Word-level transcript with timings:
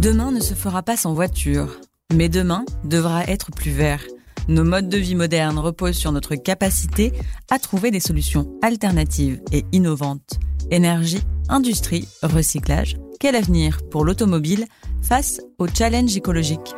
Demain 0.00 0.32
ne 0.32 0.40
se 0.40 0.54
fera 0.54 0.82
pas 0.82 0.96
sans 0.96 1.12
voiture, 1.12 1.78
mais 2.14 2.30
demain 2.30 2.64
devra 2.84 3.22
être 3.26 3.50
plus 3.50 3.70
vert. 3.70 4.02
Nos 4.48 4.64
modes 4.64 4.88
de 4.88 4.96
vie 4.96 5.14
modernes 5.14 5.58
reposent 5.58 5.98
sur 5.98 6.10
notre 6.10 6.36
capacité 6.36 7.12
à 7.50 7.58
trouver 7.58 7.90
des 7.90 8.00
solutions 8.00 8.50
alternatives 8.62 9.42
et 9.52 9.66
innovantes. 9.72 10.40
Énergie, 10.70 11.20
industrie, 11.50 12.08
recyclage. 12.22 12.96
Quel 13.20 13.36
avenir 13.36 13.80
pour 13.90 14.06
l'automobile 14.06 14.64
face 15.02 15.42
aux 15.58 15.68
challenges 15.68 16.16
écologiques? 16.16 16.74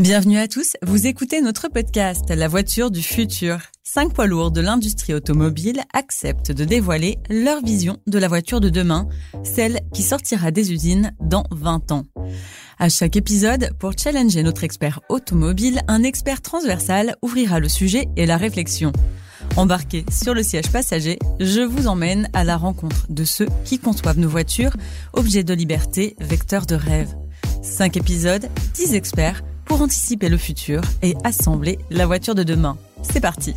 Bienvenue 0.00 0.38
à 0.38 0.48
tous, 0.48 0.72
vous 0.82 1.06
écoutez 1.06 1.40
notre 1.40 1.68
podcast 1.68 2.28
La 2.28 2.48
voiture 2.48 2.90
du 2.90 3.02
futur. 3.02 3.58
Cinq 3.86 4.14
poids 4.14 4.26
lourds 4.26 4.50
de 4.50 4.62
l'industrie 4.62 5.12
automobile 5.12 5.82
acceptent 5.92 6.50
de 6.50 6.64
dévoiler 6.64 7.18
leur 7.28 7.62
vision 7.62 7.98
de 8.06 8.18
la 8.18 8.28
voiture 8.28 8.60
de 8.60 8.70
demain, 8.70 9.06
celle 9.44 9.82
qui 9.92 10.02
sortira 10.02 10.50
des 10.50 10.72
usines 10.72 11.12
dans 11.20 11.44
20 11.50 11.92
ans. 11.92 12.04
À 12.78 12.88
chaque 12.88 13.14
épisode, 13.14 13.68
pour 13.78 13.92
challenger 13.96 14.42
notre 14.42 14.64
expert 14.64 15.00
automobile, 15.10 15.82
un 15.86 16.02
expert 16.02 16.40
transversal 16.40 17.14
ouvrira 17.20 17.60
le 17.60 17.68
sujet 17.68 18.08
et 18.16 18.24
la 18.24 18.38
réflexion. 18.38 18.90
Embarqué 19.58 20.06
sur 20.10 20.32
le 20.32 20.42
siège 20.42 20.72
passager, 20.72 21.18
je 21.38 21.60
vous 21.60 21.86
emmène 21.86 22.30
à 22.32 22.42
la 22.42 22.56
rencontre 22.56 23.06
de 23.10 23.24
ceux 23.24 23.48
qui 23.66 23.78
conçoivent 23.78 24.18
nos 24.18 24.30
voitures, 24.30 24.74
objets 25.12 25.44
de 25.44 25.52
liberté, 25.52 26.16
vecteurs 26.20 26.64
de 26.64 26.74
rêve. 26.74 27.14
Cinq 27.62 27.98
épisodes, 27.98 28.48
dix 28.72 28.94
experts 28.94 29.42
pour 29.66 29.82
anticiper 29.82 30.30
le 30.30 30.38
futur 30.38 30.80
et 31.02 31.14
assembler 31.22 31.78
la 31.90 32.06
voiture 32.06 32.34
de 32.34 32.44
demain. 32.44 32.78
C'est 33.12 33.20
parti 33.20 33.54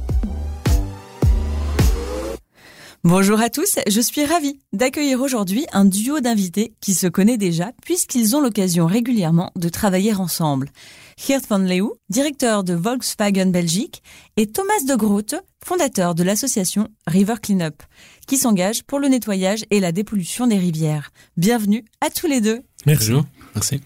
Bonjour 3.03 3.39
à 3.39 3.49
tous, 3.49 3.79
je 3.87 4.01
suis 4.01 4.25
ravie 4.25 4.59
d'accueillir 4.73 5.21
aujourd'hui 5.21 5.65
un 5.71 5.85
duo 5.85 6.19
d'invités 6.19 6.73
qui 6.81 6.93
se 6.93 7.07
connaît 7.07 7.37
déjà 7.37 7.71
puisqu'ils 7.83 8.35
ont 8.35 8.41
l'occasion 8.41 8.85
régulièrement 8.85 9.51
de 9.55 9.69
travailler 9.69 10.13
ensemble. 10.13 10.69
Geert 11.17 11.41
van 11.49 11.59
Leeuw, 11.59 11.93
directeur 12.09 12.63
de 12.63 12.73
Volkswagen 12.73 13.49
Belgique, 13.51 14.03
et 14.35 14.47
Thomas 14.47 14.83
de 14.87 14.95
Groot, 14.95 15.35
fondateur 15.63 16.15
de 16.15 16.23
l'association 16.23 16.89
River 17.07 17.35
Cleanup, 17.41 17.81
qui 18.27 18.37
s'engage 18.37 18.83
pour 18.83 18.99
le 18.99 19.07
nettoyage 19.07 19.63
et 19.71 19.79
la 19.79 19.91
dépollution 19.91 20.47
des 20.47 20.57
rivières. 20.57 21.11
Bienvenue 21.37 21.85
à 22.01 22.09
tous 22.09 22.27
les 22.27 22.41
deux. 22.41 22.61
Merci. 22.85 23.13
Merci. 23.55 23.81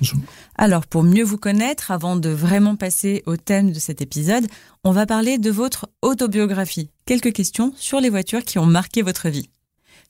Bonjour. 0.00 0.18
Alors, 0.58 0.86
pour 0.86 1.02
mieux 1.02 1.24
vous 1.24 1.36
connaître, 1.36 1.90
avant 1.90 2.16
de 2.16 2.30
vraiment 2.30 2.76
passer 2.76 3.22
au 3.26 3.36
thème 3.36 3.72
de 3.72 3.78
cet 3.78 4.00
épisode, 4.00 4.46
on 4.84 4.90
va 4.90 5.04
parler 5.04 5.36
de 5.36 5.50
votre 5.50 5.88
autobiographie. 6.00 6.90
Quelques 7.04 7.32
questions 7.32 7.72
sur 7.76 8.00
les 8.00 8.08
voitures 8.08 8.42
qui 8.42 8.58
ont 8.58 8.64
marqué 8.66 9.02
votre 9.02 9.28
vie. 9.28 9.50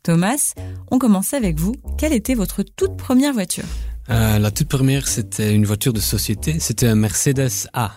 Thomas, 0.05 0.55
on 0.93 0.99
commence 0.99 1.35
avec 1.35 1.59
vous. 1.59 1.75
Quelle 1.99 2.13
était 2.13 2.35
votre 2.35 2.63
toute 2.63 2.97
première 2.97 3.33
voiture? 3.33 3.65
Euh, 4.09 4.39
La 4.39 4.53
toute 4.53 4.69
première, 4.69 5.09
c'était 5.09 5.53
une 5.53 5.67
voiture 5.67 5.93
de 5.93 5.99
société. 5.99 6.61
C'était 6.61 6.87
un 6.87 6.95
Mercedes 6.95 7.69
A. 7.73 7.91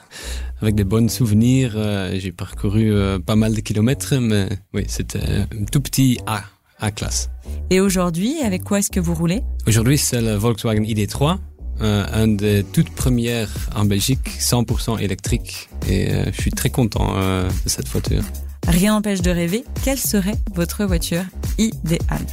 Avec 0.59 0.73
des 0.73 0.83
bons 0.83 1.09
souvenirs, 1.11 1.73
euh, 1.75 2.15
j'ai 2.17 2.31
parcouru 2.31 2.91
euh, 2.91 3.19
pas 3.19 3.35
mal 3.35 3.53
de 3.53 3.59
kilomètres, 3.61 4.15
mais 4.15 4.49
oui, 4.73 4.85
c'était 4.87 5.19
un 5.19 5.65
tout 5.71 5.81
petit 5.81 6.17
A, 6.25 6.41
A 6.79 6.89
classe. 6.89 7.29
Et 7.69 7.79
aujourd'hui, 7.79 8.41
avec 8.41 8.63
quoi 8.63 8.79
est-ce 8.79 8.89
que 8.89 8.99
vous 8.99 9.13
roulez? 9.13 9.43
Aujourd'hui, 9.67 9.99
c'est 9.99 10.21
le 10.21 10.33
Volkswagen 10.33 10.81
ID3 10.81 11.37
euh, 11.81 12.05
un 12.11 12.27
des 12.27 12.63
toutes 12.63 12.89
premières 12.89 13.49
en 13.75 13.85
Belgique, 13.85 14.29
100% 14.39 14.99
électrique. 14.99 15.69
Et 15.87 16.11
euh, 16.11 16.25
je 16.33 16.41
suis 16.41 16.51
très 16.51 16.69
content 16.69 17.13
euh, 17.15 17.49
de 17.63 17.69
cette 17.69 17.87
voiture. 17.87 18.23
Rien 18.67 18.93
n'empêche 18.93 19.21
de 19.21 19.31
rêver. 19.31 19.63
Quelle 19.83 19.97
serait 19.97 20.35
votre 20.53 20.83
voiture 20.85 21.23
idéale? 21.57 22.25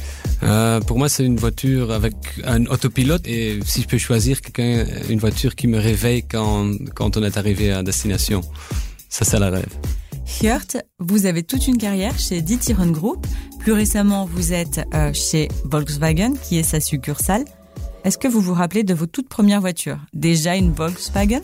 Pour 0.85 0.99
moi, 0.99 1.09
c'est 1.09 1.25
une 1.25 1.37
voiture 1.37 1.91
avec 1.91 2.13
un 2.43 2.65
autopilote. 2.65 3.25
Et 3.25 3.59
si 3.65 3.81
je 3.81 3.87
peux 3.87 3.97
choisir 3.97 4.41
quelqu'un, 4.41 4.85
une 5.09 5.19
voiture 5.19 5.55
qui 5.55 5.67
me 5.67 5.79
réveille 5.79 6.23
quand, 6.23 6.73
quand 6.93 7.17
on 7.17 7.23
est 7.23 7.37
arrivé 7.37 7.71
à 7.71 7.81
destination. 7.81 8.41
Ça, 9.09 9.25
c'est 9.25 9.39
la 9.39 9.49
rêve. 9.49 9.73
Hjert, 10.25 10.77
vous 10.99 11.25
avez 11.25 11.41
toute 11.41 11.67
une 11.67 11.77
carrière 11.77 12.19
chez 12.19 12.41
Ditiron 12.41 12.87
Group. 12.87 13.25
Plus 13.59 13.71
récemment, 13.71 14.25
vous 14.25 14.53
êtes 14.53 14.81
chez 15.13 15.47
Volkswagen, 15.63 16.33
qui 16.35 16.59
est 16.59 16.63
sa 16.63 16.79
succursale. 16.79 17.45
Est-ce 18.03 18.17
que 18.17 18.27
vous 18.27 18.39
vous 18.39 18.53
rappelez 18.53 18.83
de 18.83 18.93
vos 18.93 19.05
toutes 19.05 19.27
premières 19.27 19.59
voitures? 19.59 19.97
Déjà 20.13 20.55
une 20.55 20.71
Volkswagen? 20.71 21.41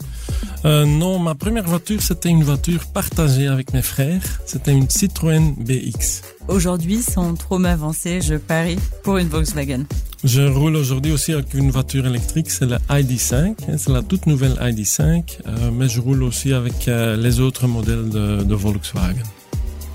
Euh, 0.66 0.86
Non, 0.86 1.20
ma 1.20 1.36
première 1.36 1.66
voiture, 1.68 2.02
c'était 2.02 2.30
une 2.30 2.44
voiture 2.44 2.86
partagée 2.94 3.48
avec 3.48 3.74
mes 3.74 3.82
frères. 3.82 4.22
C'était 4.46 4.72
une 4.72 4.90
Citroën 4.90 5.56
BX. 5.58 6.22
Aujourd'hui, 6.48 7.02
sans 7.02 7.34
trop 7.36 7.58
m'avancer, 7.58 8.22
je 8.22 8.36
parie 8.36 8.80
pour 9.04 9.18
une 9.18 9.28
Volkswagen. 9.28 9.84
Je 10.24 10.42
roule 10.44 10.78
aujourd'hui 10.78 11.12
aussi 11.12 11.34
avec 11.34 11.54
une 11.54 11.70
voiture 11.70 12.06
électrique, 12.06 12.50
c'est 12.50 12.66
la 12.66 12.80
ID5, 12.90 13.56
c'est 13.78 13.90
la 13.92 14.02
toute 14.02 14.26
nouvelle 14.26 14.54
ID5, 14.54 15.40
euh, 15.46 15.70
mais 15.74 15.90
je 15.90 16.00
roule 16.00 16.24
aussi 16.24 16.54
avec 16.54 16.88
euh, 16.88 17.18
les 17.18 17.42
autres 17.42 17.68
modèles 17.68 18.10
de, 18.10 18.42
de 18.44 18.56
Volkswagen. 18.56 19.22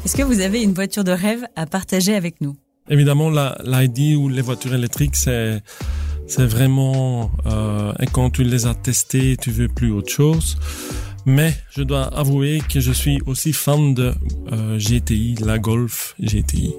Est-ce 0.04 0.16
que 0.16 0.22
vous 0.22 0.40
avez 0.40 0.62
une 0.62 0.74
voiture 0.74 1.02
de 1.02 1.12
rêve 1.12 1.46
à 1.56 1.64
partager 1.64 2.14
avec 2.14 2.42
nous? 2.42 2.56
Évidemment, 2.90 3.30
l'ID 3.30 4.16
ou 4.16 4.28
les 4.28 4.42
voitures 4.42 4.74
électriques, 4.74 5.16
c'est 5.16 5.62
c'est 6.28 6.46
vraiment, 6.46 7.30
euh, 7.46 7.92
et 8.00 8.06
quand 8.06 8.30
tu 8.30 8.44
les 8.44 8.66
as 8.66 8.74
testés, 8.74 9.36
tu 9.40 9.50
veux 9.50 9.68
plus 9.68 9.90
autre 9.90 10.12
chose. 10.12 10.58
Mais 11.24 11.54
je 11.70 11.82
dois 11.82 12.04
avouer 12.04 12.62
que 12.68 12.80
je 12.80 12.92
suis 12.92 13.20
aussi 13.26 13.52
fan 13.52 13.94
de 13.94 14.14
euh, 14.52 14.78
GTI, 14.78 15.36
la 15.40 15.58
Golf 15.58 16.14
GTI. 16.20 16.74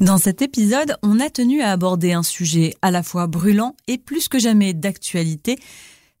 Dans 0.00 0.18
cet 0.18 0.42
épisode, 0.42 0.96
on 1.02 1.20
a 1.20 1.28
tenu 1.28 1.60
à 1.60 1.72
aborder 1.72 2.12
un 2.12 2.22
sujet 2.22 2.74
à 2.82 2.90
la 2.90 3.02
fois 3.02 3.26
brûlant 3.26 3.74
et 3.86 3.98
plus 3.98 4.28
que 4.28 4.38
jamais 4.38 4.72
d'actualité, 4.72 5.58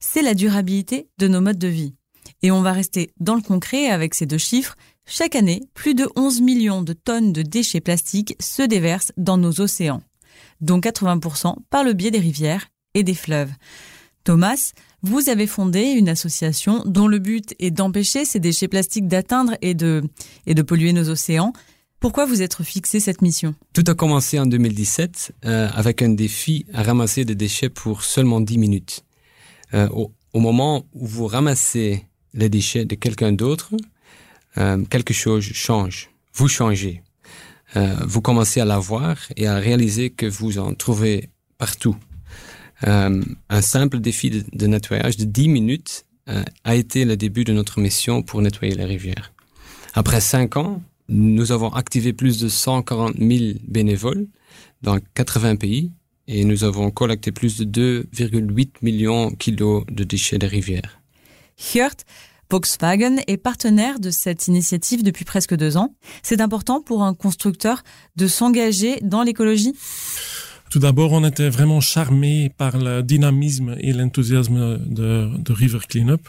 c'est 0.00 0.22
la 0.22 0.34
durabilité 0.34 1.08
de 1.18 1.28
nos 1.28 1.40
modes 1.40 1.58
de 1.58 1.68
vie. 1.68 1.94
Et 2.42 2.50
on 2.50 2.60
va 2.60 2.72
rester 2.72 3.10
dans 3.20 3.34
le 3.34 3.42
concret 3.42 3.88
avec 3.88 4.14
ces 4.14 4.26
deux 4.26 4.38
chiffres. 4.38 4.76
Chaque 5.06 5.34
année, 5.34 5.62
plus 5.74 5.94
de 5.94 6.08
11 6.16 6.42
millions 6.42 6.82
de 6.82 6.92
tonnes 6.92 7.32
de 7.32 7.42
déchets 7.42 7.80
plastiques 7.80 8.36
se 8.38 8.62
déversent 8.62 9.12
dans 9.16 9.38
nos 9.38 9.60
océans 9.60 10.02
dont 10.60 10.80
80% 10.80 11.56
par 11.70 11.84
le 11.84 11.92
biais 11.92 12.10
des 12.10 12.18
rivières 12.18 12.68
et 12.94 13.02
des 13.02 13.14
fleuves. 13.14 13.52
Thomas, 14.24 14.72
vous 15.02 15.28
avez 15.28 15.46
fondé 15.46 15.82
une 15.82 16.08
association 16.08 16.82
dont 16.84 17.08
le 17.08 17.18
but 17.18 17.54
est 17.58 17.70
d'empêcher 17.70 18.24
ces 18.24 18.40
déchets 18.40 18.68
plastiques 18.68 19.06
d'atteindre 19.06 19.56
et 19.62 19.74
de, 19.74 20.02
et 20.46 20.54
de 20.54 20.62
polluer 20.62 20.92
nos 20.92 21.08
océans. 21.08 21.52
Pourquoi 22.00 22.26
vous 22.26 22.42
êtes 22.42 22.62
fixé 22.62 23.00
cette 23.00 23.22
mission? 23.22 23.54
Tout 23.72 23.84
a 23.86 23.94
commencé 23.94 24.38
en 24.38 24.46
2017 24.46 25.32
euh, 25.44 25.68
avec 25.72 26.02
un 26.02 26.10
défi 26.10 26.66
à 26.72 26.82
ramasser 26.82 27.24
des 27.24 27.34
déchets 27.34 27.68
pour 27.68 28.04
seulement 28.04 28.40
10 28.40 28.58
minutes. 28.58 29.04
Euh, 29.74 29.88
au, 29.88 30.40
moment 30.40 30.86
où 30.92 31.06
vous 31.06 31.26
ramassez 31.26 32.04
les 32.34 32.48
déchets 32.48 32.84
de 32.84 32.94
quelqu'un 32.94 33.32
d'autre, 33.32 33.74
euh, 34.56 34.84
quelque 34.84 35.12
chose 35.12 35.44
change. 35.44 36.10
Vous 36.34 36.48
changez. 36.48 37.02
Euh, 37.76 37.94
vous 38.06 38.20
commencez 38.20 38.60
à 38.60 38.64
la 38.64 38.78
voir 38.78 39.16
et 39.36 39.46
à 39.46 39.56
réaliser 39.56 40.10
que 40.10 40.26
vous 40.26 40.58
en 40.58 40.74
trouvez 40.74 41.28
partout. 41.58 41.96
Euh, 42.86 43.22
un 43.48 43.62
simple 43.62 43.98
défi 43.98 44.44
de, 44.52 44.66
nettoyage 44.66 45.16
de 45.16 45.24
10 45.24 45.48
minutes 45.48 46.06
euh, 46.28 46.42
a 46.64 46.76
été 46.76 47.04
le 47.04 47.16
début 47.16 47.44
de 47.44 47.52
notre 47.52 47.80
mission 47.80 48.22
pour 48.22 48.40
nettoyer 48.40 48.74
les 48.74 48.84
rivières. 48.84 49.32
Après 49.94 50.20
5 50.20 50.56
ans, 50.56 50.82
nous 51.08 51.52
avons 51.52 51.70
activé 51.72 52.12
plus 52.12 52.38
de 52.38 52.48
140 52.48 53.16
000 53.18 53.58
bénévoles 53.66 54.26
dans 54.82 54.98
80 55.14 55.56
pays 55.56 55.90
et 56.28 56.44
nous 56.44 56.64
avons 56.64 56.90
collecté 56.90 57.32
plus 57.32 57.58
de 57.58 58.06
2,8 58.12 58.68
millions 58.82 59.30
de 59.30 59.36
kilos 59.36 59.84
de 59.90 60.04
déchets 60.04 60.38
des 60.38 60.46
rivières. 60.46 61.00
Geert, 61.56 61.96
Volkswagen 62.50 63.16
est 63.26 63.36
partenaire 63.36 64.00
de 64.00 64.10
cette 64.10 64.48
initiative 64.48 65.02
depuis 65.02 65.24
presque 65.24 65.54
deux 65.54 65.76
ans. 65.76 65.94
C'est 66.22 66.40
important 66.40 66.80
pour 66.80 67.02
un 67.02 67.14
constructeur 67.14 67.82
de 68.16 68.26
s'engager 68.26 68.98
dans 69.02 69.22
l'écologie 69.22 69.74
tout 70.70 70.80
d'abord, 70.80 71.12
on 71.12 71.24
était 71.24 71.48
vraiment 71.48 71.80
charmé 71.80 72.50
par 72.54 72.76
le 72.76 73.02
dynamisme 73.02 73.74
et 73.78 73.94
l'enthousiasme 73.94 74.78
de, 74.84 75.30
River 75.48 75.78
Cleanup, 75.88 76.28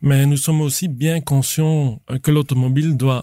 mais 0.00 0.24
nous 0.24 0.38
sommes 0.38 0.62
aussi 0.62 0.88
bien 0.88 1.20
conscients 1.20 2.00
que 2.22 2.30
l'automobile 2.30 2.96
doit 2.96 3.22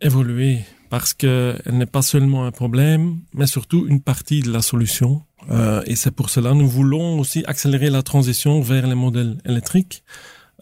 évoluer 0.00 0.60
parce 0.88 1.12
qu'elle 1.12 1.60
n'est 1.66 1.84
pas 1.84 2.00
seulement 2.00 2.46
un 2.46 2.52
problème, 2.52 3.18
mais 3.34 3.46
surtout 3.46 3.86
une 3.86 4.00
partie 4.00 4.40
de 4.40 4.50
la 4.50 4.62
solution. 4.62 5.24
Euh, 5.50 5.82
et 5.86 5.94
c'est 5.94 6.10
pour 6.10 6.30
cela 6.30 6.54
nous 6.54 6.68
voulons 6.68 7.18
aussi 7.18 7.44
accélérer 7.46 7.90
la 7.90 8.02
transition 8.02 8.62
vers 8.62 8.86
les 8.86 8.94
modèles 8.94 9.38
électriques 9.44 10.04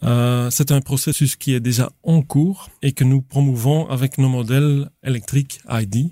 euh, 0.03 0.49
c'est 0.49 0.71
un 0.71 0.81
processus 0.81 1.35
qui 1.35 1.53
est 1.53 1.59
déjà 1.59 1.91
en 2.03 2.21
cours 2.21 2.69
et 2.81 2.91
que 2.91 3.03
nous 3.03 3.21
promouvons 3.21 3.87
avec 3.89 4.17
nos 4.17 4.29
modèles 4.29 4.89
électriques 5.03 5.59
ID. 5.69 6.11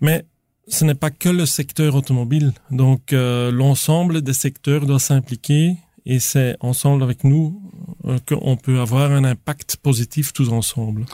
Mais 0.00 0.24
ce 0.68 0.84
n'est 0.84 0.94
pas 0.94 1.10
que 1.10 1.28
le 1.28 1.46
secteur 1.46 1.94
automobile. 1.94 2.52
Donc 2.70 3.12
euh, 3.12 3.50
l'ensemble 3.50 4.22
des 4.22 4.34
secteurs 4.34 4.86
doit 4.86 4.98
s'impliquer 4.98 5.76
et 6.06 6.20
c'est 6.20 6.56
ensemble 6.60 7.02
avec 7.02 7.24
nous 7.24 7.60
euh, 8.06 8.18
qu'on 8.26 8.56
peut 8.56 8.80
avoir 8.80 9.12
un 9.12 9.24
impact 9.24 9.76
positif 9.76 10.32
tous 10.32 10.50
ensemble. 10.50 11.04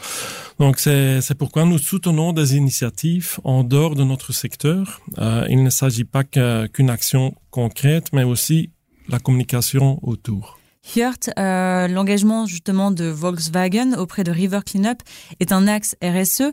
Donc 0.58 0.78
c'est 0.78 1.34
pourquoi 1.36 1.64
nous 1.64 1.78
soutenons 1.78 2.32
des 2.32 2.56
initiatives 2.56 3.38
en 3.44 3.64
dehors 3.64 3.94
de 3.94 4.04
notre 4.04 4.32
secteur. 4.32 5.00
Euh, 5.18 5.46
il 5.48 5.62
ne 5.62 5.70
s'agit 5.70 6.04
pas 6.04 6.24
qu'une 6.24 6.90
action 6.90 7.34
concrète, 7.50 8.12
mais 8.12 8.24
aussi 8.24 8.70
la 9.08 9.18
communication 9.18 9.98
autour. 10.02 10.58
Hirt, 10.84 11.30
euh, 11.38 11.88
l'engagement 11.88 12.46
justement 12.46 12.90
de 12.90 13.06
Volkswagen 13.06 13.94
auprès 13.96 14.24
de 14.24 14.30
River 14.30 14.60
Cleanup 14.64 15.02
est 15.40 15.52
un 15.52 15.66
axe 15.66 15.96
RSE 16.02 16.52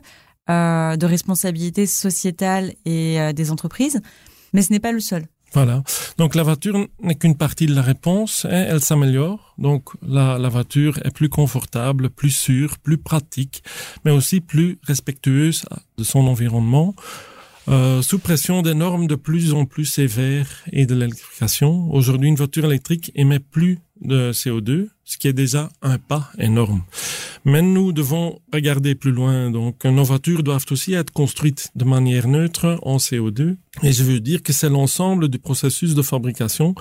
euh, 0.50 0.96
de 0.96 1.06
responsabilité 1.06 1.86
sociétale 1.86 2.72
et 2.84 3.20
euh, 3.20 3.32
des 3.32 3.50
entreprises, 3.50 4.00
mais 4.52 4.62
ce 4.62 4.72
n'est 4.72 4.80
pas 4.80 4.92
le 4.92 5.00
seul. 5.00 5.26
Voilà. 5.52 5.82
Donc 6.16 6.34
la 6.34 6.42
voiture 6.42 6.86
n'est 7.02 7.14
qu'une 7.14 7.36
partie 7.36 7.66
de 7.66 7.74
la 7.74 7.82
réponse. 7.82 8.46
Hein, 8.46 8.66
elle 8.68 8.80
s'améliore. 8.80 9.54
Donc 9.58 9.90
la, 10.00 10.38
la 10.38 10.48
voiture 10.48 10.98
est 11.04 11.10
plus 11.10 11.28
confortable, 11.28 12.08
plus 12.08 12.30
sûre, 12.30 12.78
plus 12.78 12.96
pratique, 12.96 13.62
mais 14.04 14.10
aussi 14.10 14.40
plus 14.40 14.78
respectueuse 14.82 15.66
de 15.98 16.04
son 16.04 16.26
environnement. 16.26 16.94
Euh, 17.68 18.02
sous 18.02 18.18
pression 18.18 18.62
des 18.62 18.74
normes 18.74 19.06
de 19.06 19.14
plus 19.14 19.54
en 19.54 19.66
plus 19.66 19.84
sévères 19.84 20.48
et 20.72 20.84
de 20.84 20.94
l'électrification, 20.94 21.92
aujourd'hui 21.92 22.28
une 22.28 22.36
voiture 22.36 22.64
électrique 22.64 23.12
émet 23.14 23.38
plus 23.38 23.78
de 24.00 24.32
CO2, 24.32 24.88
ce 25.04 25.16
qui 25.16 25.28
est 25.28 25.32
déjà 25.32 25.68
un 25.80 25.98
pas 25.98 26.30
énorme. 26.38 26.82
Mais 27.44 27.62
nous 27.62 27.92
devons 27.92 28.40
regarder 28.52 28.94
plus 28.94 29.12
loin. 29.12 29.50
Donc, 29.50 29.84
nos 29.84 30.02
voitures 30.02 30.42
doivent 30.42 30.66
aussi 30.70 30.94
être 30.94 31.12
construites 31.12 31.70
de 31.76 31.84
manière 31.84 32.26
neutre 32.26 32.78
en 32.82 32.96
CO2. 32.96 33.56
Et 33.82 33.92
je 33.92 34.02
veux 34.02 34.20
dire 34.20 34.42
que 34.42 34.52
c'est 34.52 34.68
l'ensemble 34.68 35.28
du 35.28 35.38
processus 35.38 35.94
de 35.94 36.02
fabrication 36.02 36.74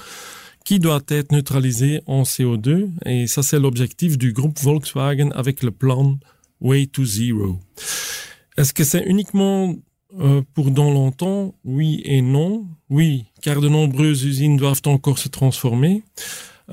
qui 0.65 0.79
doit 0.79 1.01
être 1.07 1.31
neutralisé 1.31 2.01
en 2.05 2.23
CO2. 2.23 2.89
Et 3.05 3.27
ça, 3.27 3.43
c'est 3.43 3.59
l'objectif 3.59 4.17
du 4.17 4.33
groupe 4.33 4.59
Volkswagen 4.59 5.29
avec 5.31 5.63
le 5.63 5.71
plan 5.71 6.17
Way 6.59 6.87
to 6.87 7.05
Zero. 7.05 7.59
Est-ce 8.57 8.73
que 8.73 8.83
c'est 8.83 9.03
uniquement 9.05 9.75
euh, 10.19 10.41
pour 10.53 10.71
dans 10.71 10.91
longtemps 10.91 11.55
Oui 11.63 12.01
et 12.05 12.21
non. 12.21 12.65
Oui, 12.89 13.25
car 13.41 13.61
de 13.61 13.69
nombreuses 13.69 14.23
usines 14.23 14.57
doivent 14.57 14.81
encore 14.85 15.17
se 15.17 15.29
transformer. 15.29 16.03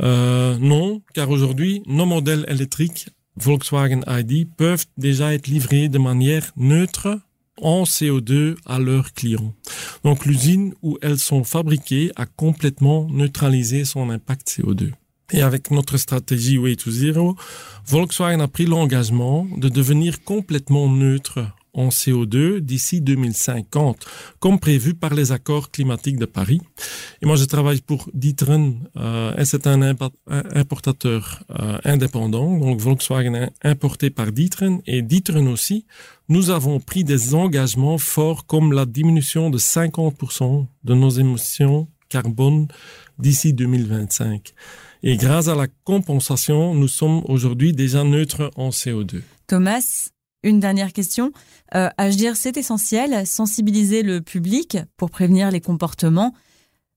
Euh, 0.00 0.56
non, 0.58 1.02
car 1.14 1.30
aujourd'hui, 1.30 1.82
nos 1.86 2.06
modèles 2.06 2.44
électriques 2.48 3.08
Volkswagen 3.36 4.00
ID 4.08 4.48
peuvent 4.56 4.86
déjà 4.96 5.32
être 5.34 5.46
livrés 5.46 5.88
de 5.88 5.98
manière 5.98 6.50
neutre 6.56 7.20
en 7.60 7.84
CO2 7.84 8.56
à 8.66 8.78
leurs 8.78 9.12
clients. 9.12 9.54
Donc 10.04 10.26
l'usine 10.26 10.74
où 10.82 10.98
elles 11.02 11.18
sont 11.18 11.44
fabriquées 11.44 12.10
a 12.16 12.26
complètement 12.26 13.08
neutralisé 13.10 13.84
son 13.84 14.10
impact 14.10 14.48
CO2. 14.48 14.92
Et 15.32 15.42
avec 15.42 15.70
notre 15.70 15.98
stratégie 15.98 16.56
Way 16.58 16.76
to 16.76 16.90
Zero, 16.90 17.36
Volkswagen 17.86 18.40
a 18.40 18.48
pris 18.48 18.64
l'engagement 18.64 19.46
de 19.56 19.68
devenir 19.68 20.22
complètement 20.24 20.88
neutre 20.88 21.40
en 21.78 21.88
CO2 21.90 22.58
d'ici 22.58 23.00
2050, 23.00 24.04
comme 24.40 24.58
prévu 24.58 24.94
par 24.94 25.14
les 25.14 25.30
accords 25.32 25.70
climatiques 25.70 26.18
de 26.18 26.26
Paris. 26.26 26.60
Et 27.22 27.26
moi, 27.26 27.36
je 27.36 27.44
travaille 27.44 27.80
pour 27.80 28.10
D'Ieteren, 28.12 28.88
euh, 28.96 29.34
et 29.36 29.44
c'est 29.44 29.66
un, 29.66 29.80
importateur 29.82 31.44
euh, 31.58 31.78
indépendant, 31.84 32.58
donc 32.58 32.80
Volkswagen 32.80 33.50
importé 33.62 34.10
par 34.10 34.32
D'Ieteren, 34.32 34.80
et 34.86 35.02
D'Ieteren 35.02 35.46
aussi, 35.48 35.86
nous 36.28 36.50
avons 36.50 36.80
pris 36.80 37.04
des 37.04 37.34
engagements 37.34 37.98
forts 37.98 38.44
comme 38.46 38.72
la 38.72 38.84
diminution 38.84 39.48
de 39.48 39.58
50% 39.58 40.66
de 40.84 40.94
nos 40.94 41.10
émissions 41.10 41.88
carbone 42.08 42.68
d'ici 43.18 43.52
2025. 43.52 44.52
Et 45.02 45.16
grâce 45.16 45.48
à 45.48 45.54
la 45.54 45.66
compensation, 45.84 46.74
nous 46.74 46.88
sommes 46.88 47.22
aujourd'hui 47.26 47.72
déjà 47.72 48.02
neutres 48.02 48.50
en 48.56 48.70
CO2. 48.70 49.22
Thomas, 49.46 50.10
une 50.42 50.60
dernière 50.60 50.92
question. 50.92 51.32
Euh, 51.74 51.88
c'est 52.34 52.56
essentiel, 52.56 53.26
sensibiliser 53.26 54.02
le 54.02 54.20
public 54.20 54.78
pour 54.96 55.10
prévenir 55.10 55.50
les 55.50 55.60
comportements. 55.60 56.34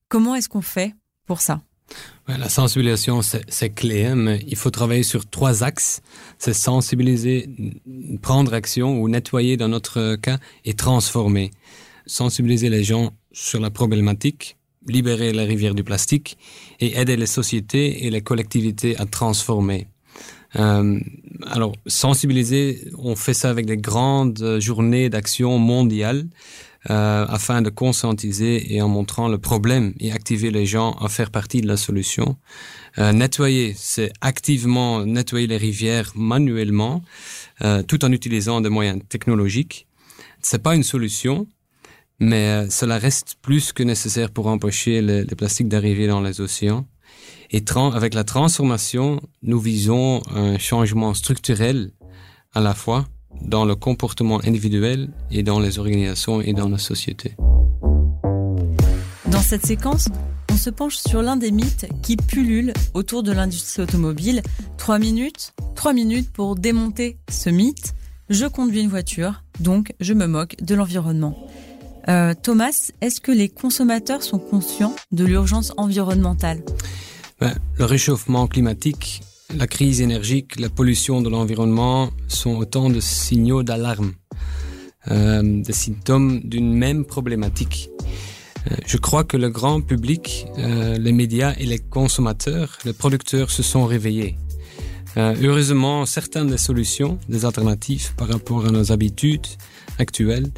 Comment 0.10 0.36
est-ce 0.36 0.50
qu'on 0.50 0.62
fait 0.62 0.94
pour 1.26 1.42
ça? 1.42 1.62
La 2.28 2.48
sensibilisation, 2.48 3.22
c'est 3.22 3.70
clé, 3.72 4.06
hein, 4.06 4.16
mais 4.16 4.44
il 4.48 4.56
faut 4.56 4.70
travailler 4.70 5.04
sur 5.04 5.30
trois 5.30 5.64
axes. 5.64 6.02
C'est 6.38 6.54
sensibiliser, 6.54 7.50
prendre 8.22 8.54
action 8.54 9.02
ou 9.02 9.10
nettoyer 9.10 9.58
dans 9.58 9.68
notre 9.68 10.16
cas 10.16 10.38
et 10.64 10.74
transformer. 10.74 11.52
Sensibiliser 12.06 12.70
les 12.70 12.84
gens 12.84 13.12
sur 13.34 13.60
la 13.60 13.70
problématique, 13.70 14.58
libérer 14.88 15.34
les 15.34 15.44
rivières 15.44 15.76
du 15.76 15.84
plastique 15.84 16.38
et 16.80 16.98
aider 16.98 17.18
les 17.18 17.26
sociétés 17.26 18.06
et 18.06 18.10
les 18.10 18.22
collectivités 18.22 18.98
à 18.98 19.06
transformer. 19.06 19.88
Euh, 20.58 21.00
alors, 21.48 21.74
sensibiliser, 21.88 22.90
on 22.98 23.16
fait 23.16 23.34
ça 23.34 23.50
avec 23.50 23.66
des 23.66 23.78
grandes 23.78 24.58
journées 24.60 25.10
d'action 25.10 25.58
mondiales 25.58 26.28
euh, 26.90 27.26
afin 27.28 27.62
de 27.62 27.70
conscientiser 27.70 28.74
et 28.74 28.82
en 28.82 28.88
montrant 28.88 29.28
le 29.28 29.38
problème 29.38 29.94
et 30.00 30.12
activer 30.12 30.50
les 30.50 30.66
gens 30.66 30.94
à 30.94 31.10
faire 31.10 31.30
partie 31.30 31.62
de 31.62 31.68
la 31.68 31.78
solution. 31.78 32.38
Euh, 32.98 33.12
nettoyer, 33.12 33.76
c'est 33.78 34.12
activement 34.22 35.06
nettoyer 35.06 35.48
les 35.48 35.58
rivières 35.58 36.12
manuellement, 36.16 37.04
euh, 37.62 37.84
tout 37.84 38.04
en 38.04 38.12
utilisant 38.12 38.62
des 38.62 38.70
moyens 38.70 39.00
technologiques. 39.10 39.88
C'est 40.42 40.64
pas 40.64 40.76
une 40.76 40.84
solution, 40.84 41.48
mais 42.20 42.48
euh, 42.48 42.70
cela 42.70 42.98
reste 42.98 43.36
plus 43.42 43.74
que 43.74 43.84
nécessaire 43.84 44.32
pour 44.32 44.48
empêcher 44.48 45.02
les, 45.02 45.24
les 45.24 45.36
plastiques 45.36 45.70
d'arriver 45.70 46.08
dans 46.08 46.22
les 46.22 46.42
océans. 46.42 46.88
Et 47.54 47.64
avec 47.76 48.14
la 48.14 48.24
transformation, 48.24 49.20
nous 49.44 49.60
visons 49.60 50.22
un 50.34 50.58
changement 50.58 51.14
structurel 51.14 51.92
à 52.54 52.62
la 52.62 52.74
fois 52.74 53.06
dans 53.42 53.66
le 53.66 53.76
comportement 53.76 54.40
individuel 54.46 55.10
et 55.32 55.44
dans 55.44 55.60
les 55.60 55.78
organisations 55.78 56.42
et 56.42 56.54
dans 56.54 56.70
la 56.70 56.78
société. 56.78 57.36
Dans 59.28 59.42
cette 59.42 59.66
séquence, 59.66 60.08
on 60.50 60.56
se 60.56 60.70
penche 60.70 60.96
sur 60.96 61.22
l'un 61.22 61.36
des 61.36 61.52
mythes 61.52 61.88
qui 62.02 62.16
pullulent 62.16 62.74
autour 62.94 63.22
de 63.22 63.34
l'industrie 63.34 63.84
automobile. 63.84 64.42
Trois 64.78 65.00
minutes, 65.00 65.54
trois 65.76 65.92
minutes 65.92 66.32
pour 66.32 66.56
démonter 66.56 67.18
ce 67.30 67.50
mythe. 67.50 67.94
Je 68.30 68.46
conduis 68.46 68.82
une 68.82 68.90
voiture, 68.90 69.44
donc 69.60 69.94
je 70.00 70.14
me 70.14 70.26
moque 70.26 70.56
de 70.62 70.74
l'environnement. 70.74 71.38
Euh, 72.08 72.34
Thomas, 72.34 72.92
est-ce 73.02 73.20
que 73.20 73.32
les 73.32 73.50
consommateurs 73.50 74.24
sont 74.24 74.40
conscients 74.40 74.96
de 75.12 75.26
l'urgence 75.26 75.74
environnementale? 75.76 76.64
Le 77.78 77.86
réchauffement 77.86 78.48
climatique, 78.48 79.22
la 79.58 79.68
crise 79.68 80.02
énergique, 80.02 80.60
la 80.60 80.70
pollution 80.70 81.22
de 81.22 81.30
l'environnement 81.30 82.10
sont 82.28 82.56
autant 82.56 82.90
de 82.90 83.00
signaux 83.00 83.64
d'alarme, 83.64 84.14
euh, 85.10 85.62
des 85.62 85.74
symptômes 85.74 86.42
d'une 86.42 86.74
même 86.74 87.06
problématique. 87.06 87.90
Euh, 88.70 88.76
je 88.86 88.98
crois 88.98 89.24
que 89.24 89.38
le 89.38 89.50
grand 89.50 89.82
public, 89.82 90.46
euh, 90.58 90.98
les 90.98 91.12
médias 91.12 91.54
et 91.58 91.66
les 91.66 91.80
consommateurs, 91.80 92.78
les 92.86 92.94
producteurs 92.94 93.50
se 93.50 93.64
sont 93.64 93.86
réveillés. 93.86 94.38
Euh, 95.18 95.36
heureusement, 95.42 96.06
certaines 96.06 96.48
des 96.48 96.58
solutions, 96.58 97.20
des 97.28 97.46
alternatives 97.46 98.14
par 98.16 98.30
rapport 98.30 98.66
à 98.66 98.72
nos 98.72 98.92
habitudes 98.92 99.46
actuelles, 100.00 100.50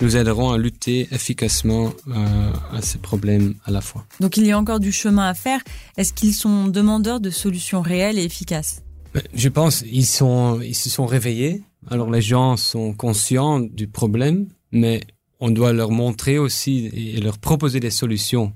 nous 0.00 0.16
aideront 0.16 0.50
à 0.50 0.58
lutter 0.58 1.08
efficacement 1.12 1.92
euh, 2.08 2.52
à 2.72 2.82
ces 2.82 2.98
problèmes 2.98 3.54
à 3.64 3.70
la 3.70 3.80
fois. 3.80 4.04
Donc 4.20 4.36
il 4.36 4.46
y 4.46 4.52
a 4.52 4.58
encore 4.58 4.80
du 4.80 4.92
chemin 4.92 5.28
à 5.28 5.34
faire. 5.34 5.60
Est-ce 5.96 6.12
qu'ils 6.12 6.34
sont 6.34 6.66
demandeurs 6.66 7.20
de 7.20 7.30
solutions 7.30 7.82
réelles 7.82 8.18
et 8.18 8.24
efficaces? 8.24 8.82
Ben, 9.14 9.22
Je 9.32 9.48
pense 9.48 9.84
ils 9.86 10.06
sont 10.06 10.60
ils 10.60 10.74
se 10.74 10.90
sont 10.90 11.06
réveillés. 11.06 11.62
Alors 11.88 12.10
les 12.10 12.22
gens 12.22 12.56
sont 12.56 12.92
conscients 12.92 13.60
du 13.60 13.86
problème, 13.86 14.48
mais 14.72 15.00
on 15.40 15.50
doit 15.50 15.72
leur 15.72 15.90
montrer 15.90 16.38
aussi 16.38 16.90
et 16.92 17.20
leur 17.20 17.38
proposer 17.38 17.80
des 17.80 17.90
solutions. 17.90 18.52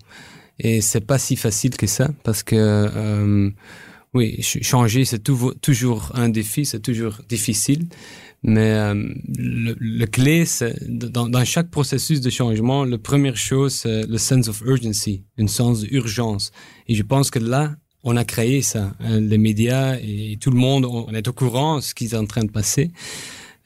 Et 0.59 0.81
c'est 0.81 1.01
pas 1.01 1.19
si 1.19 1.37
facile 1.37 1.77
que 1.77 1.87
ça 1.87 2.11
parce 2.23 2.43
que 2.43 2.55
euh, 2.57 3.51
oui, 4.15 4.41
changer, 4.43 5.05
c'est 5.05 5.23
toujours 5.23 6.13
un 6.15 6.29
défi, 6.29 6.65
c'est 6.65 6.81
toujours 6.81 7.19
difficile. 7.29 7.89
Mais 8.45 8.71
euh, 8.73 8.95
le, 9.39 9.75
le, 9.79 10.07
clé, 10.07 10.45
c'est 10.45 10.77
dans, 10.87 11.29
dans, 11.29 11.45
chaque 11.45 11.71
processus 11.71 12.21
de 12.21 12.29
changement, 12.31 12.85
la 12.85 12.99
première 12.99 13.39
chose, 13.39 13.73
c'est 13.73 14.07
le 14.07 14.19
sense 14.19 14.49
of 14.49 14.61
urgency, 14.67 15.25
une 15.39 15.49
sens 15.49 15.81
d'urgence. 15.81 16.53
Et 16.87 16.95
je 16.95 17.03
pense 17.03 17.31
que 17.31 17.39
là, 17.39 17.75
on 18.05 18.17
a 18.17 18.25
créé 18.25 18.61
ça. 18.61 18.95
Hein, 19.01 19.21
les 19.21 19.39
médias 19.39 19.97
et 19.97 20.37
tout 20.41 20.51
le 20.51 20.59
monde, 20.59 20.85
on 20.85 21.13
est 21.15 21.27
au 21.27 21.33
courant 21.33 21.77
de 21.77 21.81
ce 21.81 21.95
qui 21.95 22.05
est 22.05 22.15
en 22.15 22.27
train 22.27 22.45
de 22.45 22.51
passer. 22.51 22.91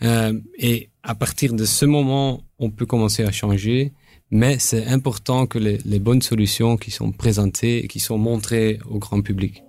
Euh, 0.02 0.32
et 0.58 0.90
à 1.02 1.16
partir 1.16 1.54
de 1.54 1.64
ce 1.64 1.84
moment, 1.84 2.44
on 2.60 2.70
peut 2.70 2.86
commencer 2.86 3.24
à 3.24 3.32
changer. 3.32 3.92
Mais 4.30 4.58
c'est 4.60 4.86
important 4.86 5.46
que 5.46 5.58
les, 5.58 5.78
les 5.84 5.98
bonnes 5.98 6.22
solutions 6.22 6.76
qui 6.76 6.92
sont 6.92 7.10
présentées 7.10 7.88
qui 7.88 7.98
sont 7.98 8.18
montrées 8.18 8.78
au 8.88 8.98
grand 8.98 9.22
public. 9.22 9.62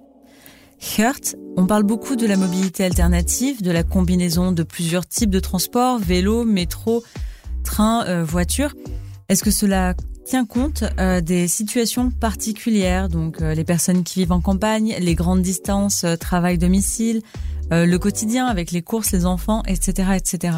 Hertz, 0.80 1.36
on 1.58 1.66
parle 1.66 1.84
beaucoup 1.84 2.16
de 2.16 2.26
la 2.26 2.38
mobilité 2.38 2.86
alternative, 2.86 3.62
de 3.62 3.72
la 3.72 3.84
combinaison 3.84 4.52
de 4.52 4.64
plusieurs 4.64 5.06
types 5.06 5.30
de 5.30 5.40
transports, 5.40 6.00
vélo, 6.00 6.46
métro, 6.46 7.04
train, 7.64 8.06
euh, 8.08 8.24
voiture. 8.24 8.74
Est-ce 9.28 9.44
que 9.44 9.52
cela 9.52 9.94
tient 10.26 10.46
compte 10.46 10.84
euh, 11.00 11.22
des 11.22 11.48
situations 11.48 12.12
particulières, 12.12 13.10
donc 13.10 13.42
euh, 13.42 13.54
les 13.54 13.66
personnes 13.66 14.04
qui 14.04 14.20
vivent 14.20 14.32
en 14.32 14.42
campagne, 14.42 14.96
les 15.00 15.16
grandes 15.16 15.42
distances, 15.42 16.06
travail-domicile, 16.20 17.22
le 17.72 17.98
quotidien 17.98 18.48
avec 18.48 18.72
les 18.72 18.82
courses, 18.82 19.12
les 19.12 19.28
enfants, 19.28 19.62
etc., 19.68 20.14
etc. 20.16 20.58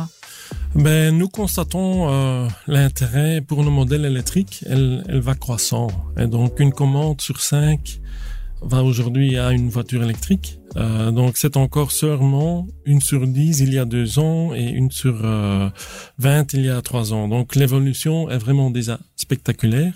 Ben, 0.76 1.18
nous 1.18 1.28
constatons 1.28 2.48
l'intérêt 2.68 3.42
pour 3.42 3.66
nos 3.66 3.70
modèles 3.70 4.06
électriques, 4.06 4.64
elle, 4.66 5.04
elle 5.10 5.20
va 5.20 5.36
croissant. 5.36 5.90
Et 6.18 6.28
donc 6.28 6.62
une 6.62 6.72
commande 6.72 7.20
sur 7.20 7.42
cinq 7.42 8.00
va 8.62 8.84
aujourd'hui 8.84 9.38
à 9.38 9.52
une 9.52 9.70
voiture 9.70 10.04
électrique. 10.04 10.60
Euh, 10.78 11.12
donc 11.12 11.38
c'est 11.38 11.58
encore 11.58 11.92
seulement 11.92 12.68
une 12.86 13.02
sur 13.02 13.28
dix 13.28 13.60
il 13.60 13.74
y 13.74 13.78
a 13.78 13.86
deux 13.86 14.20
ans 14.20 14.54
et 14.54 14.64
une 14.64 14.90
sur 14.90 15.20
euh, 15.26 15.70
20 16.20 16.54
il 16.54 16.66
y 16.66 16.70
a 16.70 16.82
trois 16.82 17.14
ans. 17.14 17.28
Donc 17.28 17.56
l'évolution 17.56 18.30
est 18.30 18.38
vraiment 18.38 18.72
déjà 18.72 19.00
spectaculaire. 19.16 19.94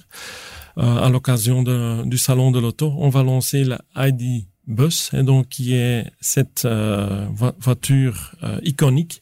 Euh, 0.78 0.98
à 0.98 1.10
l'occasion 1.10 1.64
du 2.04 2.18
salon 2.18 2.52
de 2.52 2.60
l'auto, 2.60 2.94
on 2.98 3.10
va 3.10 3.24
lancer 3.24 3.64
la 3.64 3.80
ID 3.96 4.46
Bus, 4.68 5.12
et 5.14 5.24
donc 5.24 5.48
qui 5.48 5.76
est 5.76 6.12
cette 6.20 6.66
euh, 6.66 7.28
voiture 7.60 8.32
euh, 8.44 8.60
iconique. 8.64 9.22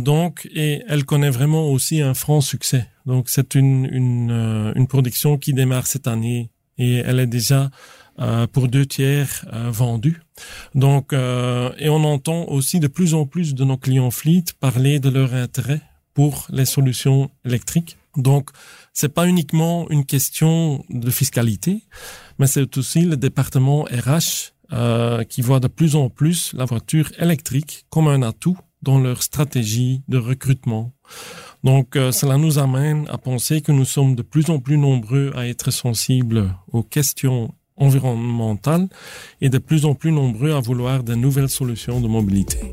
donc 0.00 0.46
et 0.54 0.82
elle 0.88 1.04
connaît 1.04 1.30
vraiment 1.30 1.68
aussi 1.68 2.02
un 2.02 2.14
franc 2.14 2.42
succès. 2.42 2.86
Donc 3.06 3.28
c'est 3.28 3.54
une 3.54 3.88
une, 3.90 4.72
une 4.76 4.86
production 4.86 5.38
qui 5.38 5.52
démarre 5.54 5.86
cette 5.86 6.06
année 6.06 6.50
et 6.78 6.96
elle 6.96 7.18
est 7.18 7.26
déjà 7.26 7.70
euh, 8.18 8.46
pour 8.46 8.68
deux 8.68 8.84
tiers 8.84 9.46
euh, 9.52 9.70
vendus. 9.70 10.20
Donc, 10.74 11.12
euh, 11.12 11.70
et 11.78 11.88
on 11.88 12.04
entend 12.04 12.44
aussi 12.48 12.78
de 12.78 12.86
plus 12.86 13.14
en 13.14 13.24
plus 13.26 13.54
de 13.54 13.64
nos 13.64 13.78
clients 13.78 14.10
fleet 14.10 14.44
parler 14.60 15.00
de 15.00 15.08
leur 15.08 15.32
intérêt 15.32 15.80
pour 16.12 16.46
les 16.50 16.66
solutions 16.66 17.30
électriques. 17.46 17.96
Donc, 18.16 18.50
c'est 18.92 19.14
pas 19.14 19.26
uniquement 19.26 19.88
une 19.88 20.04
question 20.04 20.84
de 20.90 21.10
fiscalité, 21.10 21.84
mais 22.38 22.46
c'est 22.46 22.76
aussi 22.76 23.00
le 23.00 23.16
département 23.16 23.84
RH 23.84 24.52
euh, 24.74 25.24
qui 25.24 25.40
voit 25.40 25.60
de 25.60 25.68
plus 25.68 25.96
en 25.96 26.10
plus 26.10 26.52
la 26.52 26.66
voiture 26.66 27.10
électrique 27.18 27.86
comme 27.88 28.08
un 28.08 28.20
atout 28.20 28.58
dans 28.82 28.98
leur 28.98 29.22
stratégie 29.22 30.02
de 30.08 30.18
recrutement. 30.18 30.92
Donc, 31.64 31.94
cela 31.94 32.36
nous 32.36 32.58
amène 32.58 33.06
à 33.08 33.16
penser 33.16 33.60
que 33.60 33.70
nous 33.70 33.84
sommes 33.84 34.16
de 34.16 34.22
plus 34.22 34.50
en 34.50 34.58
plus 34.58 34.76
nombreux 34.76 35.32
à 35.36 35.46
être 35.46 35.70
sensibles 35.70 36.52
aux 36.72 36.82
questions 36.82 37.54
environnementale 37.76 38.88
et 39.40 39.48
de 39.48 39.58
plus 39.58 39.84
en 39.84 39.94
plus 39.94 40.12
nombreux 40.12 40.52
à 40.52 40.60
vouloir 40.60 41.02
de 41.02 41.14
nouvelles 41.14 41.48
solutions 41.48 42.00
de 42.00 42.08
mobilité. 42.08 42.72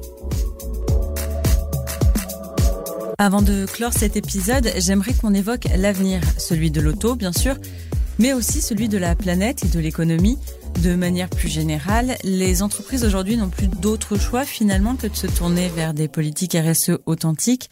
Avant 3.17 3.41
de 3.41 3.65
clore 3.65 3.91
cet 3.91 4.15
épisode, 4.15 4.71
j'aimerais 4.77 5.13
qu'on 5.13 5.33
évoque 5.33 5.67
l'avenir, 5.75 6.21
celui 6.37 6.71
de 6.71 6.79
l'auto 6.79 7.15
bien 7.15 7.33
sûr, 7.33 7.57
mais 8.17 8.33
aussi 8.33 8.61
celui 8.61 8.87
de 8.87 8.97
la 8.97 9.15
planète 9.15 9.65
et 9.65 9.67
de 9.67 9.79
l'économie. 9.79 10.37
De 10.83 10.95
manière 10.95 11.29
plus 11.29 11.49
générale, 11.49 12.15
les 12.23 12.61
entreprises 12.61 13.03
aujourd'hui 13.03 13.35
n'ont 13.35 13.49
plus 13.49 13.67
d'autre 13.67 14.17
choix 14.17 14.45
finalement 14.45 14.95
que 14.95 15.07
de 15.07 15.15
se 15.15 15.27
tourner 15.27 15.67
vers 15.67 15.93
des 15.93 16.07
politiques 16.07 16.55
RSE 16.55 16.99
authentiques, 17.05 17.69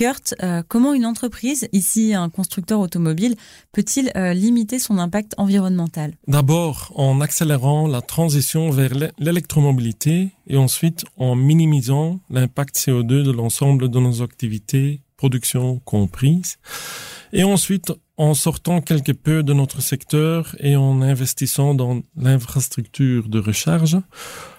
Hurt, 0.00 0.34
euh, 0.42 0.62
comment 0.66 0.94
une 0.94 1.04
entreprise, 1.04 1.68
ici 1.72 2.14
un 2.14 2.28
constructeur 2.28 2.78
automobile, 2.80 3.34
peut-il 3.72 4.12
euh, 4.16 4.32
limiter 4.32 4.78
son 4.78 4.98
impact 4.98 5.34
environnemental? 5.38 6.14
D'abord 6.28 6.92
en 6.94 7.20
accélérant 7.20 7.88
la 7.88 8.00
transition 8.00 8.70
vers 8.70 8.92
l'électromobilité 9.18 10.30
et 10.46 10.56
ensuite 10.56 11.04
en 11.16 11.34
minimisant 11.34 12.20
l'impact 12.30 12.76
CO2 12.76 13.24
de 13.24 13.32
l'ensemble 13.32 13.90
de 13.90 13.98
nos 13.98 14.22
activités, 14.22 15.00
production 15.16 15.80
comprises. 15.84 16.58
Et 17.32 17.44
ensuite 17.44 17.92
en 18.18 18.34
sortant 18.34 18.80
quelque 18.80 19.12
peu 19.12 19.42
de 19.42 19.52
notre 19.52 19.80
secteur 19.80 20.54
et 20.60 20.76
en 20.76 21.00
investissant 21.00 21.74
dans 21.74 22.02
l'infrastructure 22.16 23.28
de 23.28 23.38
recharge. 23.38 23.96